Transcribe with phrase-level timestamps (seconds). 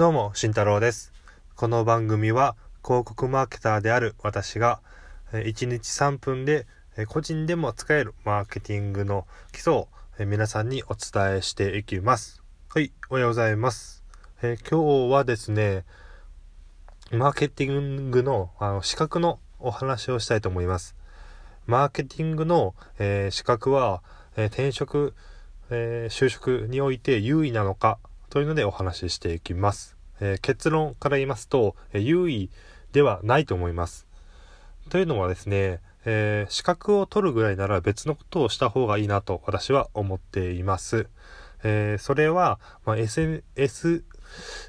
[0.00, 1.12] どうも、慎太郎です。
[1.56, 4.80] この番組は広告マーケターである私が
[5.32, 6.66] 1日3分で
[7.06, 12.42] 個人でも使えるマーケティングの基礎を皆さんにお伝えしていきます。
[12.70, 14.02] はい、おはようございます。
[14.40, 15.84] え今日はですね、
[17.12, 20.96] マーケティングのあの資格のお話をしたいと思います。
[21.66, 24.02] マーケティングの、えー資格は、
[24.38, 25.12] えー転職、
[25.68, 27.98] えー就職において優位なのか
[28.30, 29.96] というのでお話ししていきます。
[30.20, 32.48] えー結論から言いますと、え優位
[32.92, 34.06] ではないと思います。
[34.88, 41.08] というのはですね、えー資格を取るぐらいなら別のことをした方がいいなと私は思っています。
[41.64, 44.04] えーそれは、まあ、SNS、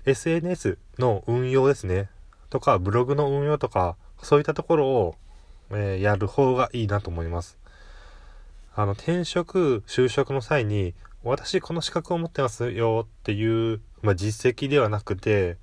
[0.05, 2.09] SNS の運用ですね。
[2.49, 5.15] とか、ブログの運用とか、そういったところを、
[5.69, 7.59] えーやる方がいいなと思います。
[8.75, 15.57] あの、転職、就職の際に、私この資格を持ってますよっていう、まあ、実績ではなくて、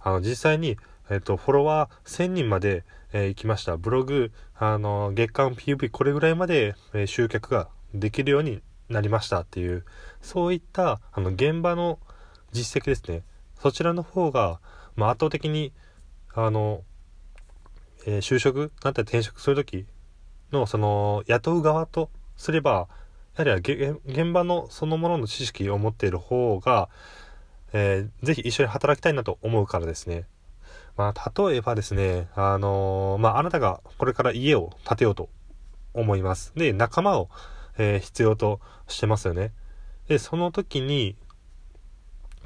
[0.00, 0.78] あの、実際に、
[1.10, 3.76] えっ、と、フォロワー1000人まで、えー行きました。
[3.76, 9.84] ブログ、あの、月間 PV これぐらいまで、えー集客ができるようになりましたっていう、
[10.22, 11.98] そういった、あの、現場の
[12.52, 13.22] 実績ですね。
[13.60, 14.60] そちらの方が、
[14.96, 15.74] まあ、圧倒的に、
[16.34, 16.82] あの、
[18.06, 19.86] えー就職、なんて転職するとき
[20.50, 22.88] の、その、雇う側とすれば、
[23.36, 23.74] やはり
[24.06, 26.88] 現場のそのものの知識を持っている方が、
[27.72, 30.26] えーぜひ一緒に働きたいなと思うからですね。
[30.96, 35.28] まあ、例えばですね、あのーまあ、あなたがこれから家を建てようと
[35.92, 36.52] 思います。
[36.54, 37.28] で、仲間を、
[37.76, 39.52] えー必要としてますよね。
[40.06, 41.16] で、その時に、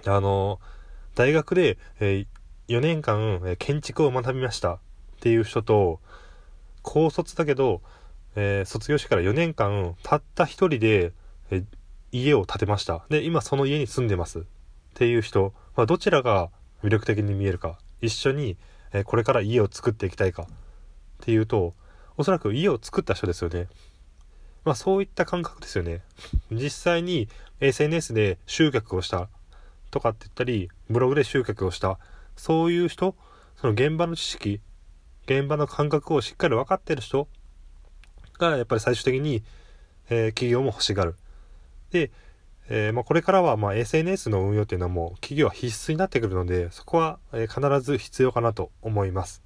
[0.06, 0.78] あのー
[1.19, 2.27] 大学で、え
[2.69, 4.78] 4年間、え建築を学びましたっ
[5.20, 6.00] ていう人と、
[6.83, 7.83] 高卒だけど、
[8.37, 11.12] えー卒業してから4年間、たった一人で、
[11.51, 11.65] え
[12.11, 13.05] 家を建てました。
[13.09, 14.41] で、今その家に住んでます。
[14.41, 14.43] っ
[14.95, 16.51] ていう人、まあ、どちらが
[16.83, 18.57] 魅力的に見えるか、一緒に、
[18.93, 20.47] えこれから家を作っていきたいかっ
[21.20, 21.75] ていうと、
[22.17, 23.69] おそらく家を作った人ですよね。
[24.64, 26.02] まあそういった感覚ですよね。
[26.51, 27.29] 実際に
[27.61, 29.29] SNS で集客をした
[29.91, 31.98] とかって言ったり、ブログで集客をした、
[32.36, 33.14] そういう人、
[33.57, 34.61] その現場の知識、
[35.27, 37.29] 現場の感覚をしっかり分かってる人
[38.39, 39.43] がやっぱり最終的に、
[40.11, 41.17] えー企業も欲しがる。
[41.91, 42.11] で、
[42.71, 49.43] えーまあ、これからはまあ SNS の運用っていうのはもう企業は必須になってくるので、そこはえー必ず必要かなと思います。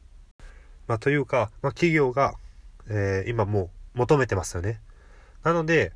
[0.86, 2.34] まあ、というか、まあ、企業が、
[2.88, 4.80] えー今もう求めてますよね。
[5.42, 5.92] なので、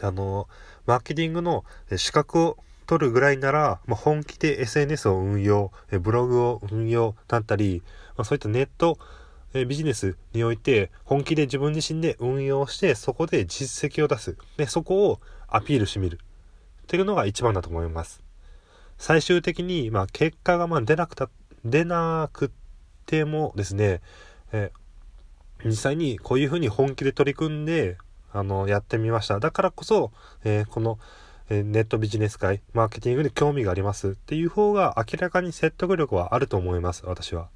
[0.00, 0.48] あの、
[0.86, 7.82] マーケティングのえ資格を取るぐらいなら、まあ、本気で SNS を運用、えブログを運用だったり、
[8.16, 8.98] まあ、そういったネット、
[9.54, 14.36] えビジネスにおいて本気で自分自身で運用してそこで実績を出す。
[14.56, 16.18] で、そこをアピールしてみる。
[16.82, 18.22] っていうのが一番だと思います。
[18.98, 21.30] 最終的に、まあ、結果がまあ出なくた、
[21.64, 22.50] 出なく
[23.06, 24.02] てもですね、
[24.52, 24.72] え
[25.64, 27.96] 実際にこういうふうに本気で取り組んで、
[28.32, 29.38] あの、やってみました。
[29.38, 30.12] だからこそ、
[30.44, 30.98] えーこの、
[31.48, 37.48] えネットビジネス界、マーケティングに興味がありますっていう方が明らかに説得力はあると思います、私は。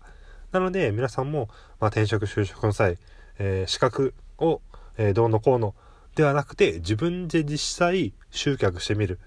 [0.52, 1.48] なので、皆さんも、
[1.80, 2.98] まあ、転職、就職の際、
[3.38, 4.60] えー資格を、
[4.96, 5.74] えーどうのこうの
[6.14, 9.18] ではなくて、自分で実際集客してみる。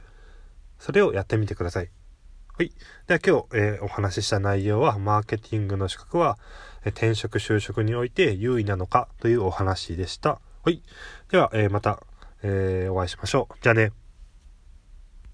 [0.80, 1.90] それをやってみてください。
[2.58, 2.72] はい。
[3.08, 6.38] では今日、えーお話しした内容は、マーケティングの資格は、
[6.84, 10.40] えー転職、就職において優位なのかというお話でした。
[10.64, 10.82] はい。
[11.30, 12.02] では、えーまた、
[12.44, 13.56] えーお会いしましょう。
[13.62, 14.01] じゃあね。